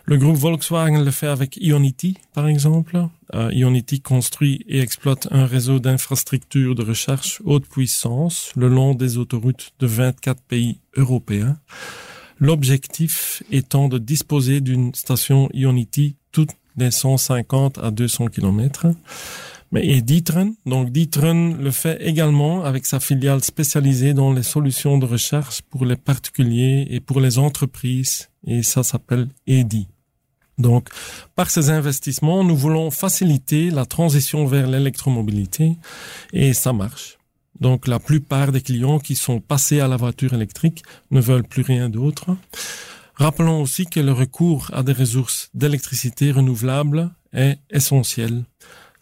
Le 0.05 0.17
groupe 0.17 0.35
Volkswagen 0.35 1.03
le 1.03 1.11
fait 1.11 1.27
avec 1.27 1.57
Ionity, 1.57 2.17
par 2.33 2.47
exemple. 2.47 3.07
Euh, 3.35 3.53
Ionity 3.53 4.01
construit 4.01 4.65
et 4.67 4.79
exploite 4.79 5.27
un 5.31 5.45
réseau 5.45 5.79
d'infrastructures 5.79 6.75
de 6.75 6.83
recharge 6.83 7.39
haute 7.45 7.67
puissance 7.67 8.51
le 8.55 8.67
long 8.67 8.95
des 8.95 9.17
autoroutes 9.17 9.71
de 9.79 9.87
24 9.87 10.41
pays 10.41 10.79
européens. 10.97 11.57
L'objectif 12.39 13.43
étant 13.51 13.87
de 13.87 13.99
disposer 13.99 14.59
d'une 14.59 14.93
station 14.95 15.47
Ionity 15.53 16.17
toutes 16.31 16.51
les 16.75 16.91
150 16.91 17.77
à 17.77 17.91
200 17.91 18.27
kilomètres. 18.27 18.87
Et 19.75 20.01
D'Ieteren, 20.01 20.53
donc 20.65 20.91
D'Ieteren 20.91 21.57
le 21.57 21.71
fait 21.71 21.97
également 22.01 22.63
avec 22.63 22.85
sa 22.85 22.99
filiale 22.99 23.43
spécialisée 23.43 24.13
dans 24.13 24.31
les 24.31 24.43
solutions 24.43 24.97
de 24.97 25.05
recherche 25.05 25.61
pour 25.63 25.85
les 25.85 25.95
particuliers 25.95 26.87
et 26.89 26.99
pour 26.99 27.19
les 27.19 27.39
entreprises, 27.39 28.29
et 28.45 28.61
ça 28.61 28.83
s'appelle 28.83 29.29
EDI. 29.47 29.87
Donc, 30.59 30.89
par 31.35 31.49
ces 31.49 31.71
investissements, 31.71 32.43
nous 32.43 32.55
voulons 32.55 32.91
faciliter 32.91 33.71
la 33.71 33.85
transition 33.85 34.45
vers 34.45 34.67
l'électromobilité 34.67 35.77
et 36.31 36.53
ça 36.53 36.73
marche. 36.73 37.17
Donc, 37.59 37.87
la 37.87 37.99
plupart 37.99 38.51
des 38.51 38.61
clients 38.61 38.99
qui 38.99 39.15
sont 39.15 39.39
passés 39.39 39.79
à 39.79 39.87
la 39.87 39.97
voiture 39.97 40.33
électrique 40.33 40.83
ne 41.11 41.19
veulent 41.19 41.47
plus 41.47 41.63
rien 41.63 41.89
d'autre. 41.89 42.35
Rappelons 43.15 43.61
aussi 43.61 43.85
que 43.85 43.99
le 43.99 44.11
recours 44.11 44.69
à 44.73 44.83
des 44.83 44.93
ressources 44.93 45.49
d'électricité 45.53 46.31
renouvelables 46.31 47.09
est 47.31 47.57
essentiel. 47.71 48.43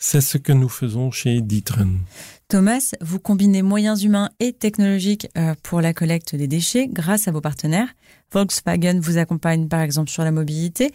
C'est 0.03 0.19
ce 0.19 0.39
que 0.39 0.51
nous 0.51 0.67
faisons 0.67 1.11
chez 1.11 1.41
Ditren. 1.41 1.99
Thomas, 2.47 2.95
vous 3.01 3.19
combinez 3.19 3.61
moyens 3.61 4.03
humains 4.03 4.31
et 4.39 4.51
technologiques 4.51 5.27
euh, 5.37 5.53
pour 5.61 5.79
la 5.79 5.93
collecte 5.93 6.35
des 6.35 6.47
déchets 6.47 6.87
grâce 6.91 7.27
à 7.27 7.31
vos 7.31 7.39
partenaires. 7.39 7.87
Volkswagen 8.33 8.99
vous 8.99 9.19
accompagne 9.19 9.67
par 9.67 9.81
exemple 9.81 10.09
sur 10.09 10.23
la 10.23 10.31
mobilité, 10.31 10.91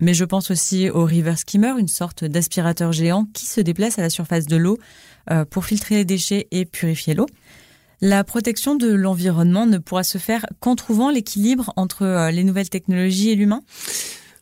mais 0.00 0.14
je 0.14 0.24
pense 0.24 0.50
aussi 0.50 0.88
au 0.88 1.04
River 1.04 1.36
Skimmer, 1.36 1.74
une 1.78 1.86
sorte 1.86 2.24
d'aspirateur 2.24 2.92
géant 2.92 3.26
qui 3.34 3.44
se 3.44 3.60
déplace 3.60 3.98
à 3.98 4.02
la 4.02 4.08
surface 4.08 4.46
de 4.46 4.56
l'eau 4.56 4.78
euh, 5.30 5.44
pour 5.44 5.66
filtrer 5.66 5.96
les 5.96 6.06
déchets 6.06 6.48
et 6.50 6.64
purifier 6.64 7.12
l'eau. 7.12 7.26
La 8.00 8.24
protection 8.24 8.74
de 8.74 8.88
l'environnement 8.88 9.66
ne 9.66 9.76
pourra 9.76 10.02
se 10.02 10.16
faire 10.16 10.46
qu'en 10.60 10.76
trouvant 10.76 11.10
l'équilibre 11.10 11.74
entre 11.76 12.04
euh, 12.04 12.30
les 12.30 12.42
nouvelles 12.42 12.70
technologies 12.70 13.32
et 13.32 13.34
l'humain? 13.34 13.60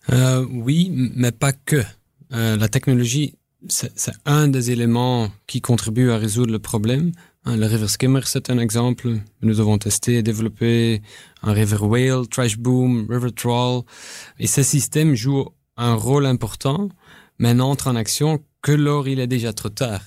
Oui, 0.09 0.93
mais 1.17 1.33
pas 1.33 1.53
que. 1.53 1.83
la 2.31 2.69
technologie 2.69 3.35
c'est 3.69 4.13
un 4.25 4.49
des 4.49 4.71
éléments 4.71 5.31
qui 5.47 5.61
contribue 5.61 6.11
à 6.11 6.19
résoudre 6.19 6.53
le 6.53 6.59
problème. 6.59 7.13
Hein, 7.45 7.57
le 7.57 7.67
River 7.67 7.89
Skimmer, 7.89 8.21
c'est 8.25 8.51
un 8.51 8.59
exemple. 8.59 9.19
Nous 9.43 9.61
avons 9.61 9.79
testé 9.79 10.17
et 10.17 10.23
développé 10.23 11.03
un 11.43 11.53
River 11.53 11.83
Whale, 11.83 12.29
Trash 12.29 12.59
Boom, 12.59 13.07
River 13.11 13.33
Troll. 13.33 13.83
Et 14.39 14.47
ces 14.47 14.65
systèmes 14.65 15.15
jouent 15.15 15.49
un 15.77 15.95
rôle 15.95 16.27
important, 16.27 16.89
mais 17.39 17.55
n'entrent 17.55 17.89
en 17.89 17.97
action 17.97 18.43
que 18.63 18.73
lors 18.73 19.09
il 19.09 19.21
est 19.21 19.27
déjà 19.27 19.53
trop 19.53 19.69
tard. 19.69 20.01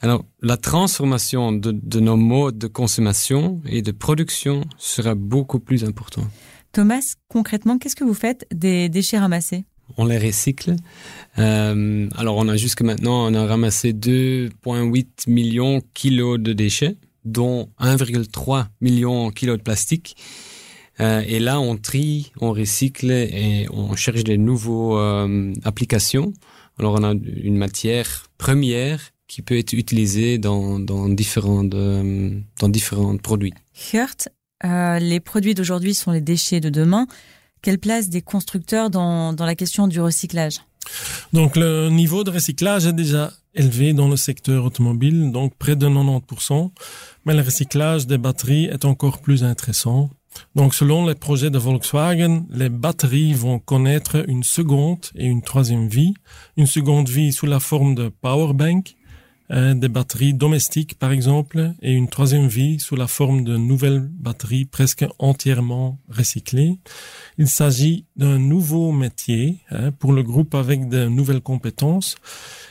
Alors, 0.00 0.24
la 0.42 0.56
transformation 0.56 1.52
de, 1.52 1.72
de 1.72 2.00
nos 2.00 2.16
modes 2.16 2.58
de 2.58 2.66
consommation 2.66 3.60
et 3.66 3.82
de 3.82 3.92
production 3.92 4.64
sera 4.78 5.14
beaucoup 5.14 5.60
plus 5.60 5.84
importante. 5.84 6.28
Thomas, 6.72 7.14
concrètement, 7.28 7.78
qu'est-ce 7.78 7.96
que 7.96 8.04
vous 8.04 8.14
faites 8.14 8.46
des 8.52 8.88
déchets 8.88 9.18
ramassés? 9.18 9.64
On 9.96 10.06
les 10.06 10.18
recycle. 10.18 10.76
Euh, 11.38 12.08
alors 12.16 12.36
on 12.36 12.48
a 12.48 12.56
jusqu'à 12.56 12.84
maintenant, 12.84 13.30
on 13.30 13.34
a 13.34 13.46
ramassé 13.46 13.92
2,8 13.92 15.28
millions 15.28 15.82
kilos 15.94 16.38
de 16.38 16.52
déchets, 16.52 16.96
dont 17.24 17.68
1,3 17.80 18.66
million 18.80 19.30
kilos 19.30 19.58
de 19.58 19.62
plastique. 19.62 20.16
Euh, 21.00 21.22
et 21.26 21.40
là, 21.40 21.58
on 21.58 21.76
trie, 21.76 22.32
on 22.40 22.52
recycle 22.52 23.10
et 23.10 23.66
on 23.72 23.96
cherche 23.96 24.22
des 24.22 24.38
nouveaux 24.38 24.98
euh, 24.98 25.52
applications. 25.64 26.32
Alors 26.78 26.94
on 26.94 27.04
a 27.04 27.12
une 27.12 27.56
matière 27.56 28.26
première 28.38 29.00
qui 29.26 29.42
peut 29.42 29.58
être 29.58 29.72
utilisée 29.72 30.38
dans, 30.38 30.78
dans 30.78 31.08
différents 31.08 31.66
produits. 33.16 33.54
Hurt, 33.92 34.28
les 34.62 35.20
produits 35.20 35.54
d'aujourd'hui 35.54 35.94
sont 35.94 36.12
les 36.12 36.20
déchets 36.20 36.60
de 36.60 36.68
demain. 36.68 37.06
Quelle 37.64 37.78
place 37.78 38.10
des 38.10 38.20
constructeurs 38.20 38.90
dans, 38.90 39.32
dans 39.32 39.46
la 39.46 39.54
question 39.54 39.88
du 39.88 39.98
recyclage? 39.98 40.56
Donc 41.32 41.56
le 41.56 41.88
niveau 41.88 42.22
de 42.22 42.30
recyclage 42.30 42.84
est 42.84 42.92
déjà 42.92 43.32
élevé 43.54 43.94
dans 43.94 44.06
le 44.06 44.18
secteur 44.18 44.66
automobile, 44.66 45.32
donc 45.32 45.54
près 45.54 45.74
de 45.74 45.86
90%, 45.86 46.70
mais 47.24 47.32
le 47.32 47.40
recyclage 47.40 48.06
des 48.06 48.18
batteries 48.18 48.66
est 48.66 48.84
encore 48.84 49.22
plus 49.22 49.44
intéressant. 49.44 50.10
Donc 50.54 50.74
selon 50.74 51.06
les 51.06 51.14
projets 51.14 51.48
de 51.48 51.56
Volkswagen, 51.56 52.44
les 52.50 52.68
batteries 52.68 53.32
vont 53.32 53.58
connaître 53.58 54.28
une 54.28 54.44
seconde 54.44 55.06
et 55.14 55.24
une 55.24 55.40
troisième 55.40 55.88
vie. 55.88 56.12
Une 56.58 56.66
seconde 56.66 57.08
vie 57.08 57.32
sous 57.32 57.46
la 57.46 57.60
forme 57.60 57.94
de 57.94 58.10
power 58.10 58.52
bank 58.52 58.94
euh, 59.50 59.74
des 59.74 59.88
batteries 59.88 60.32
domestiques 60.32 60.98
par 60.98 61.12
exemple, 61.12 61.72
et 61.82 61.92
une 61.92 62.08
troisième 62.08 62.46
vie 62.46 62.80
sous 62.80 62.96
la 62.96 63.06
forme 63.06 63.44
de 63.44 63.56
nouvelles 63.56 64.00
batteries 64.00 64.64
presque 64.64 65.04
entièrement 65.18 65.98
recyclées. 66.08 66.78
Il 67.36 67.48
s'agit 67.48 68.06
d'un 68.16 68.38
nouveau 68.38 68.92
métier 68.92 69.58
hein, 69.70 69.90
pour 69.92 70.12
le 70.12 70.22
groupe 70.22 70.54
avec 70.54 70.88
de 70.88 71.06
nouvelles 71.06 71.42
compétences 71.42 72.16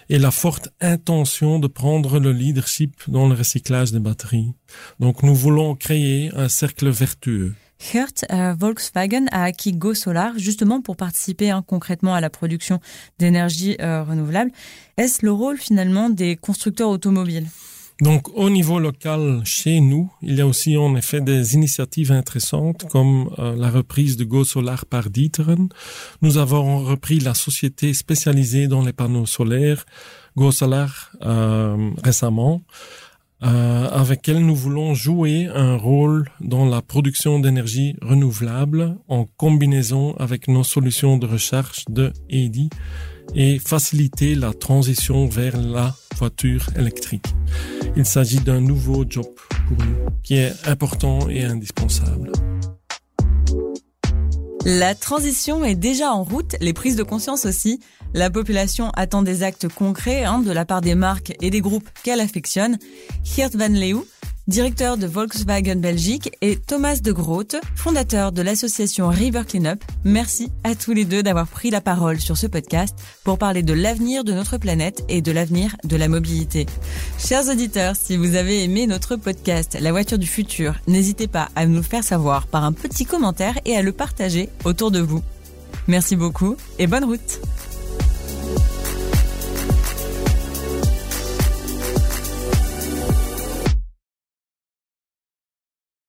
et 0.10 0.18
la 0.18 0.32
forte 0.32 0.70
intention 0.82 1.60
de 1.60 1.68
prendre 1.68 2.20
le 2.20 2.32
leadership 2.32 2.96
dans 3.08 3.28
le 3.28 3.36
recyclage 3.36 3.92
des 3.92 4.00
batteries. 4.00 4.54
Donc 5.00 5.24
nous 5.24 5.36
voulons 5.36 5.76
créer 5.76 6.32
un 6.36 6.50
cercle 6.50 6.90
vertueux. 6.90 7.54
Hertz, 7.94 8.24
euh, 8.32 8.54
Volkswagen 8.58 9.26
a 9.32 9.44
acquis 9.44 9.74
Go 9.74 9.94
Solar 9.94 10.38
justement 10.38 10.82
pour 10.82 10.96
participer 10.96 11.50
hein, 11.50 11.64
concrètement 11.66 12.14
à 12.14 12.22
la 12.22 12.30
production 12.30 12.80
d'énergie 13.20 13.76
euh, 13.82 14.04
renouvelable. 14.04 14.52
Est-ce 14.98 15.26
le 15.26 15.32
rôle 15.32 15.58
finalement 15.58 16.10
des 16.10 16.36
constructeurs 16.36 16.90
automobiles? 16.90 17.48
Donc 18.02 18.30
au 18.34 18.50
niveau 18.50 18.80
local, 18.80 19.42
chez 19.46 19.80
nous, 19.80 20.12
il 20.22 20.36
y 20.36 20.42
a 20.42 20.48
aussi 20.48 20.76
en 20.78 20.96
effet 20.96 21.22
des 21.22 21.54
initiatives 21.54 22.12
intéressantes 22.12 22.88
comme 22.90 23.30
euh, 23.38 23.56
la 23.56 23.70
reprise 23.70 24.18
de 24.18 24.24
Go 24.24 24.44
Solar 24.44 24.86
par 24.86 25.10
Dieteren. 25.10 25.70
Nous 26.22 26.38
avons 26.38 26.84
repris 26.84 27.20
la 27.20 27.34
société 27.34 27.94
spécialisée 27.94 28.68
dans 28.68 28.84
les 28.84 28.94
panneaux 28.94 29.26
solaires 29.26 29.86
Go 30.36 30.52
Solar 30.52 31.12
récemment. 32.04 32.64
Euh, 33.44 33.90
avec 33.90 34.30
elle 34.30 34.40
nous 34.40 34.56
voulons 34.56 34.94
jouer 34.94 35.50
un 35.54 35.76
rôle 35.76 36.30
dans 36.40 36.66
la 36.66 36.82
production 36.82 37.40
d'énergie 37.40 37.96
renouvelable 38.02 38.96
en 39.10 39.26
combinaison 39.26 40.16
avec 40.18 40.48
nos 40.48 40.64
solutions 40.64 41.18
de 41.18 41.28
recherche 41.28 41.84
de 41.90 42.14
EDI 42.30 42.70
et 43.36 43.60
faciliter 43.60 44.36
la 44.36 44.54
transition 44.54 45.28
vers 45.28 45.58
la 45.58 45.94
voiture 46.18 46.68
électrique. 46.78 47.26
Il 47.98 48.06
s'agit 48.06 48.40
d'un 48.40 48.62
nouveau 48.62 49.06
job 49.08 49.28
pour 49.68 49.78
nous 49.78 49.96
qui 50.24 50.36
est 50.36 50.54
important 50.68 51.28
et 51.30 51.44
indispensable. 51.44 52.32
La 54.66 54.96
transition 54.96 55.66
est 55.66 55.76
déjà 55.76 56.14
en 56.14 56.24
route, 56.24 56.56
les 56.62 56.72
prises 56.72 56.96
de 56.96 57.04
conscience 57.04 57.46
aussi. 57.46 57.82
La 58.14 58.30
population 58.30 58.92
attend 58.92 59.22
des 59.22 59.44
actes 59.44 59.68
concrets 59.68 60.24
hein, 60.24 60.40
de 60.40 60.52
la 60.54 60.64
part 60.64 60.80
des 60.80 60.96
marques 60.96 61.34
et 61.42 61.50
des 61.50 61.60
groupes 61.60 61.90
qu'elle 62.04 62.22
affectionne. 62.22 62.78
Geert 63.26 63.50
van 63.58 63.68
Leeuw, 63.68 64.06
directeur 64.48 64.98
de 64.98 65.08
Volkswagen 65.08 65.78
Belgique, 65.78 66.32
et 66.42 66.58
Thomas 66.58 66.98
de 66.98 67.12
Groot, 67.12 67.56
fondateur 67.76 68.32
de 68.32 68.42
l'association 68.42 69.08
River 69.08 69.44
Cleanup. 69.48 69.84
Merci 70.04 70.52
à 70.64 70.76
tous 70.76 70.94
les 70.94 71.06
deux 71.06 71.24
d'avoir 71.24 71.48
pris 71.48 71.70
la 71.70 71.82
parole 71.82 72.20
sur 72.20 72.38
ce 72.38 72.48
podcast 72.48 72.98
pour 73.24 73.38
parler 73.38 73.64
de 73.64 73.74
l'avenir 73.74 74.24
de 74.24 74.34
notre 74.34 74.58
planète 74.58 75.04
et 75.10 75.22
de 75.22 75.32
l'avenir 75.32 75.76
de 75.84 75.96
la 75.96 76.08
mobilité. 76.08 76.66
Chers 77.18 77.50
auditeurs, 77.50 77.96
si 77.96 78.18
vous 78.18 78.36
avez 78.36 78.64
aimé 78.64 78.88
notre 78.88 79.16
podcast 79.16 79.78
La 79.80 79.92
voiture 79.92 80.18
du 80.18 80.28
futur, 80.28 80.76
n'hésitez 80.88 81.28
pas 81.28 81.50
à 81.56 81.66
nous 81.66 81.84
faire 81.84 82.04
savoir 82.04 82.48
par 82.48 82.64
un 82.64 82.74
petit 82.74 83.06
commentaire 83.06 83.58
et 83.66 83.78
à 83.78 83.82
le 83.82 83.92
partager 83.92 84.50
autour 84.66 84.92
de 84.92 85.00
vous. 85.00 85.24
Merci 85.88 86.16
beaucoup 86.16 86.56
et 86.80 86.88
bonne 86.88 87.06
route 87.06 87.40